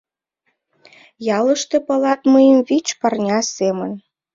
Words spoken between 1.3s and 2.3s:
Ялыште палат